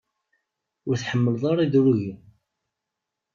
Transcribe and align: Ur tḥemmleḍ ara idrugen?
Ur 0.87 0.95
tḥemmleḍ 0.97 1.43
ara 1.51 1.63
idrugen? 1.65 2.21